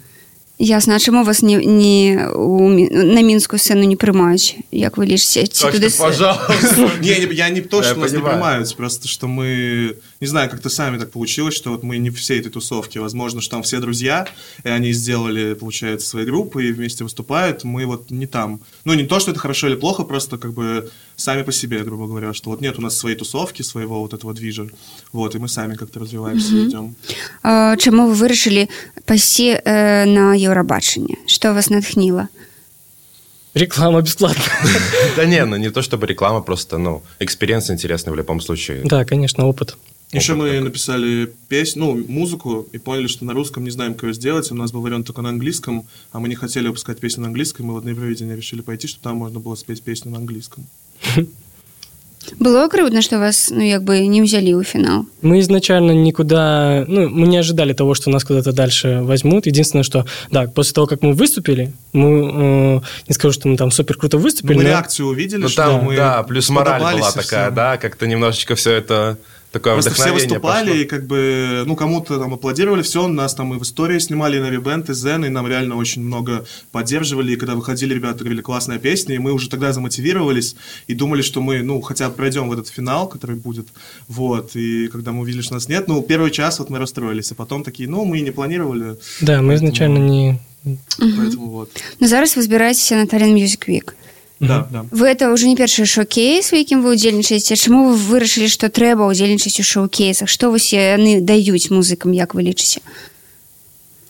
Ясна, 0.61 0.97
а 0.97 0.99
чому 0.99 1.25
вас 1.25 1.43
не, 1.43 1.59
не 1.59 2.29
у, 2.29 2.69
на 2.91 3.21
мінську 3.21 3.59
сцену 3.59 3.87
не 3.87 3.97
приймають, 3.97 4.59
як 4.73 4.97
ви 4.97 5.07
лічите? 5.07 5.63
Так 5.63 5.73
туди... 5.73 5.91
что, 5.91 6.05
пожалуйста. 6.05 6.91
Не, 7.03 7.29
я 7.33 7.51
не 7.51 7.61
то, 7.61 7.83
что 7.83 8.01
нас 8.01 8.13
не 8.13 8.21
принимают, 8.21 8.77
просто 8.77 9.09
что 9.09 9.27
мы, 9.27 9.97
не 10.21 10.27
знаю, 10.27 10.51
как-то 10.51 10.71
сами 10.71 10.99
так 10.99 11.11
получилось, 11.11 11.55
что 11.55 11.71
вот 11.71 11.83
мы 11.83 11.99
не 11.99 12.11
всей 12.11 12.41
этой 12.41 12.51
тусовки. 12.51 12.99
Возможно, 12.99 13.41
что 13.41 13.51
там 13.51 13.63
все 13.63 13.81
друзья, 13.81 14.27
и 14.65 14.69
они 14.71 14.95
сделали, 14.95 15.55
получается, 15.55 16.09
свои 16.09 16.25
группы 16.25 16.65
и 16.65 16.73
вместе 16.73 17.05
выступают. 17.05 17.65
Мы 17.65 17.85
вот 17.85 18.11
не 18.11 18.27
там. 18.27 18.61
Ну, 18.85 18.95
не 18.95 19.05
то, 19.05 19.21
что 19.21 19.33
это 19.33 19.41
хорошо 19.41 19.67
или 19.67 19.77
плохо, 19.77 20.05
просто 20.05 20.39
как 20.39 20.53
бы 20.53 20.91
сами 21.17 21.43
по 21.43 21.53
себе, 21.53 21.83
грубо 21.85 22.07
говоря, 22.07 22.33
что 22.33 22.51
вот 22.51 22.61
нет 22.61 22.79
у 22.79 22.83
нас 22.83 22.99
своей 22.99 23.17
тусовки, 23.17 23.63
своего 23.63 24.01
вот 24.01 24.15
этого 24.15 24.33
движа, 24.33 24.67
вот, 25.13 25.35
и 25.35 25.39
мы 25.39 25.49
сами 25.49 25.75
как-то 25.75 26.01
развиваемся 26.01 26.55
и 26.55 26.67
идем. 26.67 26.95
А, 27.43 27.77
чому 27.79 28.07
ви 28.07 28.15
вирішили 28.15 28.69
пойти 29.05 29.61
э, 29.67 30.07
на 30.07 30.35
Євробачення? 30.52 31.16
Що 31.26 31.54
вас 31.54 31.70
натхніла? 31.70 32.28
Реклама 33.54 34.02
бесплатно. 34.02 34.44
Да 35.16 35.26
не, 35.26 35.46
ну 35.46 35.58
не 35.58 35.72
то 35.72 35.82
чтобы 35.82 36.06
реклама, 36.06 36.42
просто, 36.42 36.78
ну, 36.78 37.02
experience 37.20 37.70
интересный 37.70 38.12
в 38.12 38.16
любом 38.16 38.42
случае. 38.42 38.82
Да, 38.86 39.06
конечно, 39.06 39.48
опыт. 39.48 39.76
Еще 40.14 40.34
мы 40.34 40.60
написали 40.60 41.28
песню, 41.48 41.86
ну, 41.86 42.06
музыку, 42.20 42.68
и 42.76 42.78
поняли, 42.80 43.08
что 43.08 43.26
на 43.26 43.34
русском 43.34 43.64
не 43.64 43.72
знаем, 43.72 43.94
как 43.94 44.04
ее 44.04 44.14
сделать. 44.14 44.52
У 44.52 44.56
нас 44.56 44.72
был 44.72 44.82
вариант 44.82 45.06
только 45.06 45.22
на 45.22 45.30
английском, 45.30 45.84
а 46.12 46.20
мы 46.20 46.30
не 46.30 46.36
хотели 46.36 46.68
выпускать 46.68 47.00
песню 47.00 47.22
на 47.22 47.28
английском. 47.28 47.66
Мы 47.66 47.74
вот 47.74 47.86
на 47.86 47.90
Евровидение 47.90 48.36
решили 48.36 48.62
пойти, 48.62 48.88
чтобы 48.88 49.04
там 49.04 49.18
можно 49.18 49.40
было 49.40 49.56
спеть 49.56 49.82
песню 49.84 50.12
на 50.12 50.18
английском. 50.18 50.66
Было 52.40 52.68
крыўдна, 52.68 53.02
што 53.02 53.20
вас, 53.20 53.50
ну, 53.50 53.70
як 53.72 53.84
бы 53.84 54.06
не 54.08 54.22
ўзялі 54.22 54.54
ў 54.54 54.64
фінал? 54.64 55.06
Мы 55.22 55.40
изначально 55.40 55.92
никуда, 55.92 56.86
ну, 56.88 57.10
мы 57.10 57.28
не 57.28 57.38
ожидали 57.38 57.74
того, 57.74 57.94
что 57.94 58.10
нас 58.10 58.24
куда-то 58.24 58.52
дальше 58.52 59.00
возьмут. 59.02 59.46
Единственное, 59.46 59.84
что, 59.84 60.06
да, 60.30 60.48
после 60.48 60.74
того, 60.74 60.88
как 60.88 61.02
мы 61.02 61.14
выступили, 61.14 61.74
мы, 61.94 62.78
э, 62.78 62.82
не 63.08 63.14
скажу, 63.14 63.34
что 63.34 63.48
мы 63.48 63.58
там 63.58 63.72
супер 63.72 63.98
круто 63.98 64.18
выступили. 64.18 64.58
Мы 64.58 64.64
но... 64.64 64.70
реакцию 64.70 65.08
увидели, 65.08 65.42
ну, 65.42 65.50
что 65.50 65.64
там, 65.64 65.84
мы 65.84 65.96
Да, 65.96 66.24
плюс 66.24 66.50
мораль 66.50 66.82
была 66.82 67.12
такая, 67.12 67.46
всем. 67.46 67.56
да, 67.56 67.78
как-то 67.78 68.08
немножечко 68.08 68.56
все 68.56 68.74
это 68.74 69.18
такое 69.52 69.74
Просто 69.74 69.94
все 69.94 70.14
выступали, 70.14 70.68
пошло. 70.68 70.82
и 70.82 70.86
как 70.86 71.08
бы, 71.08 71.64
ну, 71.66 71.76
кому-то 71.76 72.18
там 72.18 72.34
аплодировали, 72.34 72.82
все, 72.82 73.08
нас 73.08 73.36
там 73.36 73.54
и 73.54 73.60
в 73.60 73.64
истории 73.64 74.00
снимали, 74.00 74.38
и 74.38 74.40
на 74.40 74.50
Ребент, 74.50 74.90
и 74.90 74.94
Зен, 74.94 75.26
и 75.26 75.30
нам 75.30 75.48
реально 75.48 75.76
очень 75.76 76.02
много 76.02 76.46
поддерживали, 76.72 77.34
и 77.34 77.36
когда 77.36 77.56
выходили 77.56 77.94
ребята, 77.94 78.20
говорили, 78.20 78.42
классная 78.42 78.80
песня, 78.80 79.16
и 79.16 79.20
мы 79.20 79.34
уже 79.34 79.50
тогда 79.50 79.74
замотивировались, 79.74 80.56
и 80.88 80.94
думали, 80.94 81.22
что 81.22 81.42
мы, 81.42 81.62
ну, 81.62 81.82
хотя 81.82 82.10
бы 82.10 82.16
пройдем 82.16 82.50
в 82.50 82.54
этот 82.54 82.70
финал, 82.70 83.08
который 83.10 83.36
будет, 83.36 83.68
вот, 84.08 84.56
и 84.56 84.88
когда 84.88 85.12
мы 85.12 85.22
увидели, 85.22 85.42
что 85.42 85.56
нас 85.56 85.68
нет, 85.68 85.88
ну, 85.88 86.02
первый 86.02 86.32
час 86.32 86.60
вот 86.60 86.70
мы 86.70 86.80
расстроились, 86.80 87.32
а 87.32 87.36
потом 87.36 87.64
такие, 87.64 87.90
ну, 87.90 88.06
мы 88.06 88.20
и 88.20 88.22
не 88.22 88.32
планировали. 88.32 88.98
Да, 89.20 89.42
мы 89.42 89.50
поэтому... 89.50 89.56
изначально 89.56 89.98
не... 89.98 90.40
Поэтому 91.00 91.50
вот. 91.50 91.72
Но 92.00 92.08
зараз 92.08 92.36
вы 92.36 92.44
збираетеся 92.44 92.96
на 92.96 93.06
Talent 93.06 93.34
Music 93.34 93.68
Week. 93.68 93.94
Да, 94.41 94.69
да. 94.71 94.85
Вы 94.91 95.09
это 95.09 95.33
уже 95.33 95.47
не 95.49 95.57
першы 95.57 95.87
шоу-кейс, 95.87 96.53
у 96.53 96.57
якім 96.61 96.85
вы 96.85 96.93
ўдзельнічаеце 96.93 97.57
чаму 97.57 97.89
вы 97.89 97.97
вырашылі 97.97 98.53
што 98.53 98.69
трэба 98.69 99.09
ўдзельнічаць 99.09 99.61
у 99.61 99.65
шоу-кейсах 99.65 100.29
што 100.29 100.53
вось 100.53 100.77
яны 100.77 101.25
даюць 101.25 101.73
музыкам 101.73 102.13
як 102.13 102.37
вы 102.37 102.45
лічыце 102.45 102.85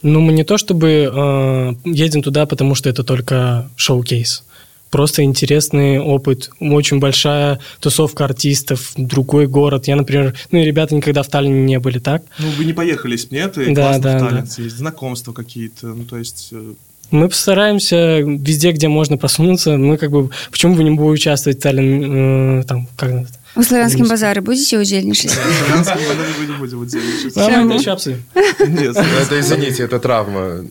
ну 0.02 0.21
мы 0.21 0.33
не 0.33 0.43
то 0.43 0.59
чтобы 0.59 1.07
э, 1.07 1.75
едем 1.85 2.23
туда 2.23 2.47
потому 2.47 2.75
что 2.75 2.90
это 2.90 3.05
только 3.05 3.71
шоу-кейс 3.76 4.43
просто 4.90 5.23
интересный 5.23 6.00
опыт 6.00 6.50
очень 6.59 6.99
большая 6.99 7.61
тусовка 7.78 8.25
артистов 8.25 8.93
другой 8.97 9.47
город 9.47 9.87
я 9.87 9.95
например 9.95 10.35
ну 10.50 10.59
и 10.59 10.64
ребята 10.64 10.95
никогда 10.95 11.23
в 11.23 11.28
Таллине 11.28 11.62
не 11.62 11.78
были 11.78 12.00
так 12.00 12.23
ну 12.38 12.50
вы 12.59 12.64
не 12.64 12.73
поехали 12.73 13.16
нет 13.31 13.59
и 13.59 13.75
да, 13.75 13.99
да, 13.99 14.19
в 14.19 14.21
Таллин, 14.21 14.45
да. 14.45 14.62
есть 14.62 14.76
знакомства 14.76 15.33
какие-то 15.33 15.87
ну 15.88 16.05
то 16.05 16.16
есть 16.16 16.49
э, 16.52 16.75
мы 17.11 17.28
постараемся 17.28 18.21
везде, 18.21 18.73
где 18.73 18.88
можно 18.88 19.16
просунуться. 19.16 19.76
Мы 19.76 19.97
как 19.97 20.11
бы... 20.11 20.31
Почему 20.50 20.75
бы 20.75 20.85
не 20.85 20.90
будем 20.90 21.12
участвовать 21.12 21.59
в 21.59 21.62
Таллин... 21.62 22.61
Э, 22.61 22.64
там, 22.64 22.88
как 22.97 23.11
это? 23.11 23.28
У 23.57 23.62
славянскім 23.62 24.07
базары 24.07 24.43
будете 24.43 24.76
удзельнічаць 24.76 25.33
Нет, 28.69 28.97
это 28.97 29.40
извините 29.40 29.85
это 29.85 29.99
травма 29.99 30.64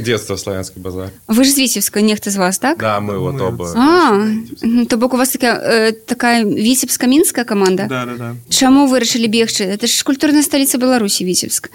детства 0.00 0.36
славянский 0.36 0.80
базар 0.80 1.10
вы 1.28 1.44
ж 1.44 1.50
з 1.50 1.58
віцебска 1.58 2.00
нехта 2.00 2.30
з 2.30 2.36
вас 2.36 2.58
так 2.58 2.78
да 2.78 3.00
мы 3.00 3.18
вот 3.18 3.40
оба 3.40 3.72
а, 3.76 4.86
то 4.88 4.96
бок 4.96 5.14
у 5.14 5.16
вас 5.16 5.30
такая 5.30 5.60
э, 5.60 5.92
такая 5.92 6.44
віцебска 6.44 7.06
мінская 7.06 7.44
команда 7.44 7.86
да, 7.88 8.06
да, 8.06 8.14
да. 8.16 8.36
чаму 8.48 8.86
вырашылі 8.86 9.28
бегчы 9.28 9.64
это 9.64 9.86
ж 9.86 10.02
культурная 10.02 10.42
столица 10.42 10.78
беларусі 10.78 11.24
віцебск 11.24 11.70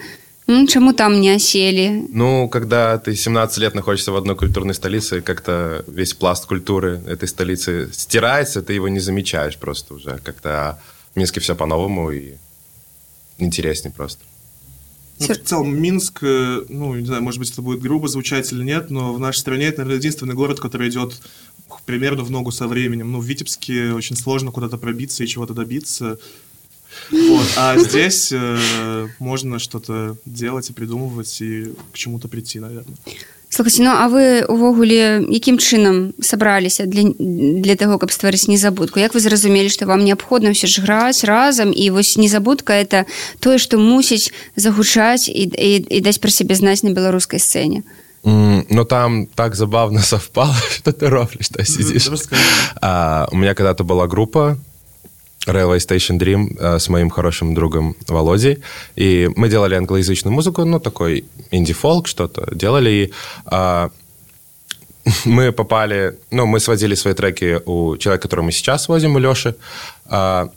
Чему 0.47 0.93
там 0.93 1.19
не 1.19 1.29
осели? 1.31 2.05
Ну, 2.09 2.47
когда 2.47 2.97
ты 2.99 3.15
17 3.15 3.57
лет 3.57 3.75
находишься 3.75 4.13
в 4.13 4.15
одной 4.15 4.37
культурной 4.37 4.73
столице, 4.73 5.21
как-то 5.21 5.83
весь 5.87 6.13
пласт 6.13 6.45
культуры 6.45 7.01
этой 7.05 7.27
столицы 7.27 7.89
стирается, 7.91 8.61
ты 8.61 8.71
его 8.71 8.87
не 8.87 8.99
замечаешь 8.99 9.57
просто 9.57 9.93
уже. 9.93 10.19
Как-то 10.23 10.79
в 11.13 11.17
Минске 11.17 11.41
все 11.41 11.53
по-новому 11.53 12.11
и 12.11 12.35
интереснее 13.37 13.93
просто. 13.93 14.23
Ну, 15.19 15.27
в 15.27 15.37
целом, 15.43 15.81
Минск, 15.81 16.19
э, 16.21 16.61
ну, 16.69 16.95
не 16.95 17.05
знаю, 17.05 17.23
может 17.23 17.39
быть, 17.39 17.51
это 17.51 17.61
будет 17.61 17.81
грубо 17.81 18.07
звучать 18.07 18.51
или 18.53 18.63
нет, 18.63 18.89
но 18.89 19.13
в 19.13 19.19
нашей 19.19 19.39
стране 19.39 19.65
это, 19.65 19.79
наверное, 19.79 19.97
единственный 19.97 20.35
город, 20.35 20.59
который 20.59 20.89
идет 20.89 21.19
примерно 21.85 22.23
в 22.23 22.31
ногу 22.31 22.51
со 22.51 22.67
временем. 22.67 23.11
Ну, 23.11 23.19
в 23.19 23.25
Витебске 23.25 23.93
очень 23.93 24.15
сложно 24.15 24.51
куда-то 24.51 24.77
пробиться 24.77 25.23
и 25.23 25.27
чего-то 25.27 25.53
добиться. 25.53 26.19
Вот. 27.10 27.46
А 27.56 27.78
здесь 27.78 28.32
э, 28.32 29.08
можно 29.18 29.58
что-то 29.58 30.16
делать 30.24 30.70
и 30.70 30.72
придумывать, 30.72 31.40
и 31.40 31.74
к 31.92 31.96
чему-то 31.96 32.28
прийти, 32.28 32.60
наверное. 32.60 32.96
Слухайте, 33.54 33.82
ну 33.82 33.90
а 33.90 34.08
вы 34.08 34.46
увогуле 34.48 35.20
якім 35.28 35.58
чынам 35.60 36.14
сабраліся 36.24 36.86
для, 36.86 37.12
для 37.20 37.76
того, 37.76 37.98
каб 37.98 38.08
стварыць 38.08 38.48
незабудку 38.48 38.96
Як 38.96 39.12
вы 39.12 39.20
зразумелі 39.20 39.68
што 39.68 39.84
вам 39.84 40.08
неабходна 40.08 40.56
ўсё 40.56 40.64
ж 40.64 40.80
граць 40.80 41.20
разам 41.20 41.68
і 41.68 41.90
вось 41.92 42.16
незабудка 42.16 42.72
это 42.72 43.04
тое 43.44 43.60
што 43.60 43.76
мусіць 43.76 44.32
загучаць 44.56 45.28
і, 45.28 45.52
і, 45.52 45.84
і 45.84 46.00
даць 46.00 46.16
пра 46.16 46.32
сябе 46.32 46.56
знаць 46.56 46.80
на 46.80 46.96
беларускай 46.96 47.36
сцэне 47.36 47.84
mm, 48.24 48.72
но 48.72 48.88
там 48.88 49.28
так 49.28 49.52
забавно 49.52 50.00
совпало 50.00 50.56
что 50.72 50.96
ты 50.96 51.12
рофлишь 51.12 51.52
что 51.52 51.60
сидишь 51.60 52.08
а, 52.80 53.28
у 53.32 53.36
меня 53.36 53.52
когда-то 53.52 53.84
была 53.84 54.08
группа 54.08 54.56
Railway 55.47 55.77
Station 55.77 56.19
Dream 56.19 56.55
э, 56.59 56.79
с 56.79 56.89
моим 56.89 57.09
хорошим 57.09 57.53
другом 57.53 57.95
Володей. 58.07 58.57
И 58.95 59.29
мы 59.35 59.49
делали 59.49 59.75
англоязычную 59.75 60.33
музыку, 60.33 60.65
ну, 60.65 60.79
такой 60.79 61.23
инди-фолк 61.51 62.07
что-то 62.07 62.47
делали. 62.55 62.89
И 62.89 63.13
э, 63.51 63.89
мы 65.25 65.51
попали... 65.51 66.17
Ну, 66.31 66.45
мы 66.45 66.59
сводили 66.59 66.95
свои 66.95 67.13
треки 67.13 67.61
у 67.65 67.97
человека, 67.97 68.23
которого 68.23 68.45
мы 68.45 68.51
сейчас 68.51 68.89
возим, 68.89 69.15
у 69.15 69.19
Леши. 69.19 69.55
Э, 70.05 70.49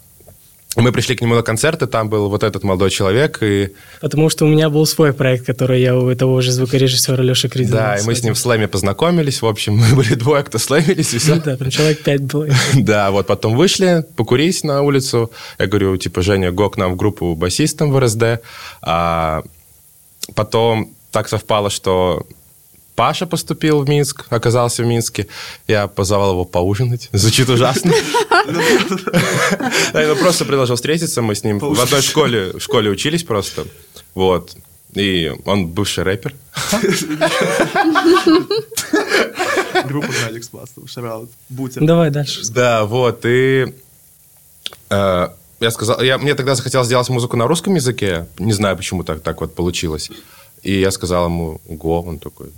мы 0.77 0.93
пришли 0.93 1.17
к 1.17 1.21
нему 1.21 1.35
на 1.35 1.43
концерт, 1.43 1.83
и 1.83 1.87
там 1.87 2.09
был 2.09 2.29
вот 2.29 2.45
этот 2.45 2.63
молодой 2.63 2.91
человек. 2.91 3.39
И... 3.43 3.71
Потому 4.01 4.31
что 4.31 4.45
у 4.45 4.49
меня 4.49 4.71
был 4.71 4.87
свой 4.87 5.13
проект, 5.13 5.45
который 5.45 5.83
я 5.83 5.97
у 5.97 6.15
того 6.15 6.41
же 6.41 6.53
звукорежиссера 6.53 7.23
Леши 7.23 7.49
Кридина. 7.49 7.77
Да, 7.77 7.97
и 7.97 8.03
мы 8.05 8.15
с 8.15 8.23
ним 8.23 8.35
в 8.35 8.39
слэме 8.39 8.69
познакомились. 8.69 9.43
В 9.43 9.47
общем, 9.47 9.77
мы 9.79 9.97
были 9.97 10.15
двое, 10.15 10.45
кто 10.45 10.59
слэмились, 10.59 11.13
и 11.15 11.19
все. 11.19 11.41
Да, 11.41 11.57
там 11.57 11.71
человек 11.71 12.03
пять 12.03 12.23
было. 12.23 12.49
Да, 12.75 13.11
вот 13.11 13.27
потом 13.27 13.57
вышли 13.57 14.05
покурить 14.17 14.63
на 14.63 14.83
улицу. 14.83 15.33
Я 15.59 15.67
говорю, 15.67 15.97
типа, 15.97 16.23
Женя, 16.23 16.53
го 16.53 16.71
к 16.71 16.77
нам 16.77 16.93
в 16.93 16.97
группу 16.97 17.35
басистом 17.35 17.91
в 17.91 17.99
РСД. 17.99 18.41
А 18.83 19.43
потом 20.35 20.95
так 21.11 21.29
совпало, 21.29 21.71
что 21.71 22.27
Паша 23.01 23.27
поступил 23.27 23.83
в 23.83 23.89
Минск, 23.89 24.27
оказался 24.29 24.83
в 24.83 24.87
Минске. 24.87 25.27
Я 25.67 25.89
позвал 25.89 26.33
его 26.33 26.45
поужинать. 26.45 27.09
Звучит 27.13 27.49
ужасно. 27.49 27.95
Я 29.95 30.15
просто 30.17 30.45
предложил 30.45 30.77
встретиться, 30.77 31.23
мы 31.23 31.35
с 31.35 31.43
ним 31.43 31.61
в 31.61 31.81
одной 31.81 32.03
школе, 32.03 32.53
в 32.53 32.61
школе 32.61 32.91
учились 32.91 33.25
просто. 33.25 33.65
Вот. 34.15 34.55
И 34.93 35.33
он 35.47 35.69
бывший 35.69 36.05
рэпер. 36.05 36.35
Группа 39.87 40.13
Алекс 40.27 40.49
Пластов, 40.49 40.91
шараут. 40.91 41.31
Бутер. 41.49 41.83
Давай 41.83 42.11
дальше. 42.11 42.43
Да, 42.51 42.85
вот, 42.85 43.25
и 43.25 43.73
э, 44.91 45.29
я 45.61 45.71
сказал, 45.71 46.03
я, 46.03 46.19
мне 46.19 46.35
тогда 46.35 46.55
захотелось 46.55 46.87
сделать 46.87 47.09
музыку 47.09 47.39
на 47.39 47.47
русском 47.47 47.75
языке, 47.75 48.27
не 48.39 48.53
знаю, 48.53 48.77
почему 48.77 49.05
так, 49.05 49.23
так 49.23 49.41
вот 49.41 49.55
получилось. 49.55 50.11
И 50.63 50.79
я 50.79 50.91
сказал 50.91 51.25
ему, 51.25 51.63
го, 51.67 52.03
он 52.03 52.19
такой, 52.19 52.51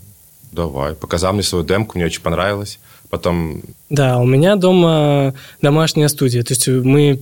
давай. 0.52 0.94
Показал 0.94 1.32
мне 1.32 1.42
свою 1.42 1.64
демку, 1.64 1.98
мне 1.98 2.06
очень 2.06 2.22
понравилось. 2.22 2.78
Потом... 3.10 3.62
Да, 3.90 4.18
у 4.18 4.24
меня 4.24 4.56
дома 4.56 5.34
домашняя 5.60 6.08
студия. 6.08 6.42
То 6.42 6.54
есть 6.54 6.66
мы 6.66 7.20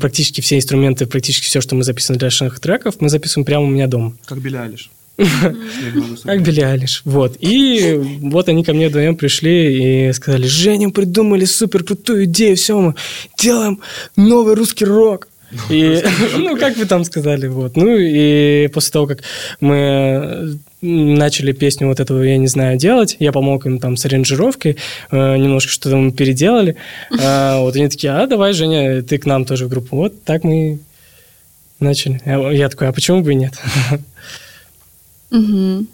практически 0.00 0.40
все 0.40 0.56
инструменты, 0.56 1.06
практически 1.06 1.46
все, 1.46 1.60
что 1.60 1.76
мы 1.76 1.84
записываем 1.84 2.18
для 2.18 2.26
наших 2.26 2.58
треков, 2.58 2.96
мы 3.00 3.08
записываем 3.08 3.44
прямо 3.44 3.64
у 3.64 3.68
меня 3.68 3.86
дома. 3.86 4.16
Как 4.24 4.38
Билли 4.38 4.56
Алиш. 4.56 4.90
Как 6.24 6.42
Билли 6.42 6.62
Алиш. 6.62 7.02
Вот. 7.04 7.36
И 7.38 8.00
вот 8.22 8.48
они 8.48 8.64
ко 8.64 8.72
мне 8.72 8.88
вдвоем 8.88 9.16
пришли 9.16 10.08
и 10.08 10.12
сказали, 10.12 10.46
Женя, 10.46 10.90
придумали 10.90 11.44
супер 11.44 11.84
крутую 11.84 12.24
идею, 12.24 12.56
все, 12.56 12.76
мы 12.78 12.94
делаем 13.38 13.80
новый 14.16 14.54
русский 14.54 14.84
рок. 14.84 15.28
И, 15.68 16.02
ну, 16.36 16.56
как 16.56 16.76
вы 16.76 16.86
там 16.86 17.04
сказали, 17.04 17.46
вот. 17.48 17.76
Ну, 17.76 17.96
и 17.96 18.68
после 18.68 18.92
того, 18.92 19.06
как 19.06 19.22
мы 19.60 20.58
начали 20.80 21.52
песню 21.52 21.88
вот 21.88 22.00
этого, 22.00 22.22
я 22.22 22.38
не 22.38 22.46
знаю, 22.46 22.78
делать, 22.78 23.16
я 23.18 23.32
помог 23.32 23.66
им 23.66 23.78
там 23.78 23.96
с 23.96 24.06
аранжировкой, 24.06 24.76
э, 25.10 25.36
немножко 25.36 25.70
что-то 25.70 25.96
мы 25.96 26.12
переделали. 26.12 26.76
А, 27.22 27.60
вот 27.60 27.76
они 27.76 27.88
такие, 27.88 28.12
а 28.12 28.26
давай, 28.26 28.52
Женя, 28.52 29.02
ты 29.02 29.18
к 29.18 29.26
нам 29.26 29.44
тоже 29.44 29.66
в 29.66 29.68
группу. 29.68 29.96
Вот 29.96 30.24
так 30.24 30.42
мы 30.42 30.78
начали. 31.78 32.20
Я, 32.24 32.50
я 32.50 32.68
такой, 32.68 32.88
а 32.88 32.92
почему 32.92 33.20
бы 33.20 33.32
и 33.32 33.34
нет? 33.34 33.54
Угу. 35.30 35.86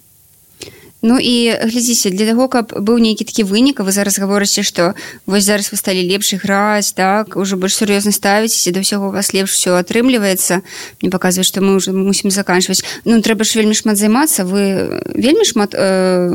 Ну 1.07 1.19
і 1.23 1.55
глядзіце 1.55 2.11
для 2.11 2.27
таго 2.27 2.51
каб 2.51 2.75
быў 2.75 2.99
нейкі 2.99 3.23
такі 3.23 3.47
вынік 3.47 3.79
вы 3.79 3.95
зараз 3.95 4.19
гаворыце 4.19 4.67
што 4.67 4.99
вось 5.23 5.47
зараз 5.47 5.71
вы 5.71 5.79
сталі 5.79 6.03
лепш 6.03 6.35
іграць 6.35 6.91
так 6.99 7.39
уже 7.39 7.55
больш 7.55 7.79
сур'ёзна 7.79 8.11
ставіцеся 8.11 8.75
да 8.75 8.83
ўсяго 8.83 9.07
у 9.07 9.15
вас 9.15 9.31
лепш 9.31 9.55
все 9.55 9.79
атрымліваецца 9.79 10.67
мне 10.99 11.11
паказвае 11.15 11.47
што 11.47 11.63
мы 11.63 11.79
уже 11.79 11.95
мусім 11.95 12.35
заканчваць 12.35 12.83
ну 13.07 13.23
трэба 13.23 13.47
ж 13.47 13.55
вельмі 13.55 13.79
шмат 13.79 14.03
займацца 14.03 14.43
вы 14.43 14.99
вельмі 15.15 15.47
шмат 15.47 15.79
э, 15.79 16.27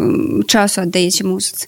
часу 0.47 0.87
аддаеце 0.87 1.27
музыцы 1.27 1.67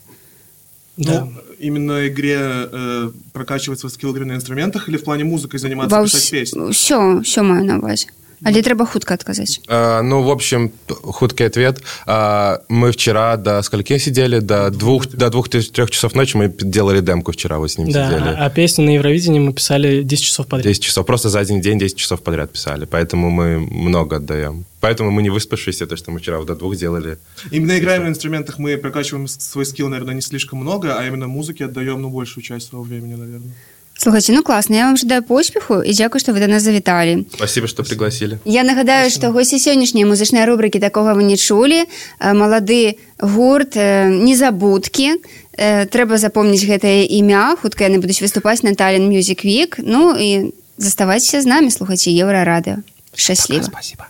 Да. 0.95 1.25
Ну, 1.25 1.41
именно 1.57 2.07
игре 2.07 2.38
э, 2.39 3.10
прокачивать 3.33 3.79
свой 3.79 3.89
скилл 3.89 4.12
игры 4.12 4.25
на 4.25 4.33
инструментах 4.33 4.88
или 4.89 4.98
в 4.98 5.03
плане 5.03 5.24
музыкой 5.24 5.60
заниматься, 5.60 5.98
Ва 5.98 6.03
писать 6.05 6.29
песни? 6.31 6.72
все 6.72 7.19
все 7.22 7.41
маю 7.41 7.65
на 7.65 7.79
увазе 7.79 8.07
Але 8.45 8.62
трэба 8.62 8.85
хутка 8.85 9.13
адказаць 9.13 9.62
Э, 9.67 10.01
ну, 10.01 10.21
в 10.21 10.29
общем, 10.29 10.71
хуткий 10.88 11.45
ответ. 11.45 11.81
А, 12.05 12.62
мы 12.69 12.91
вчера 12.91 13.38
до 13.38 13.62
скольки 13.62 13.97
сидели? 13.97 14.39
До 14.39 14.69
двух, 14.69 15.07
до 15.07 15.29
двух-трех 15.29 15.89
часов 15.91 16.15
ночи 16.15 16.35
мы 16.38 16.50
делали 16.50 17.01
демку 17.01 17.31
вчера, 17.31 17.57
вот 17.57 17.71
с 17.71 17.77
ним 17.77 17.91
Да, 17.91 18.09
сидели. 18.09 18.29
а, 18.29 18.45
а 18.45 18.50
песню 18.50 18.85
на 18.85 18.91
Евровидении 18.91 19.39
мы 19.39 19.53
писали 19.53 20.03
10 20.03 20.23
часов 20.23 20.47
подряд. 20.47 20.67
10 20.67 20.83
часов. 20.83 21.05
Просто 21.05 21.29
за 21.29 21.39
один 21.39 21.62
день 21.62 21.79
10 21.79 21.97
часов 21.97 22.21
подряд 22.21 22.51
писали. 22.51 22.85
Поэтому 22.85 23.29
мы 23.29 23.59
много 23.59 24.17
отдаем. 24.17 24.65
Поэтому 24.81 25.12
мы 25.12 25.21
не 25.23 25.29
выспавшиеся, 25.29 25.88
то, 25.88 25.95
что 25.95 26.12
мы 26.12 26.19
вчера 26.19 26.43
до 26.43 26.55
двух 26.55 26.75
делали. 26.75 27.17
Именно 27.51 27.77
играем 27.79 28.03
на 28.03 28.09
инструментах, 28.09 28.59
мы 28.59 28.77
прокачиваем 28.77 29.27
свой 29.27 29.65
скилл, 29.65 29.88
наверное, 29.88 30.15
не 30.15 30.21
слишком 30.21 30.59
много, 30.59 30.97
а 31.00 31.07
именно 31.07 31.27
музыке 31.27 31.65
отдаем, 31.65 32.01
ну, 32.01 32.09
большую 32.09 32.43
часть 32.43 32.67
своего 32.67 32.83
времени, 32.83 33.15
наверное. 33.15 33.53
Слухайте 33.97 34.33
ну 34.33 34.43
класна 34.43 34.75
я 34.75 34.85
вам 34.85 34.97
жадаю 34.97 35.23
поспеху 35.23 35.83
і 35.83 35.93
дзякую 35.93 36.19
што 36.19 36.31
вы 36.33 36.39
да 36.39 36.47
нас 36.47 36.63
завіталі 36.63 37.25
Спасибо, 37.33 37.67
что 37.67 37.83
пригласили. 37.83 38.39
Я 38.45 38.63
нагадаю, 38.63 39.09
што 39.09 39.31
госці 39.31 39.57
сённяшняй 39.57 40.05
музычнай 40.05 40.45
рубрыкі 40.45 40.79
такога 40.79 41.13
вы 41.13 41.23
не 41.23 41.38
чулі. 41.38 41.85
Малады 42.19 42.97
гурт 43.19 43.75
незабудкі. 43.75 45.21
Трэба 45.57 46.17
запомніць 46.17 46.65
гэтае 46.65 47.05
імя. 47.05 47.55
Хутка 47.62 47.85
яны 47.85 48.01
будуць 48.01 48.21
выступаць 48.21 48.63
на 48.63 48.73
Талін 48.75 49.09
Music 49.09 49.45
Week. 49.45 49.77
Ну 49.77 50.15
і 50.17 50.53
заставайцеся 50.77 51.41
з 51.41 51.45
намі, 51.45 51.71
слухайце 51.71 52.09
еўрарадыо. 52.09 52.81
Шчасліва. 53.15 53.63
Спасибо. 53.63 54.05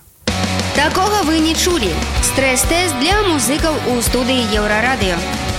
Такога 0.76 1.22
вы 1.24 1.40
не 1.40 1.54
чулі. 1.54 1.92
Стрэс-тэст 2.24 2.98
для 3.00 3.22
музыкаў 3.30 3.76
у 3.94 4.02
студыі 4.02 4.42
еўрарадыё. 4.58 5.53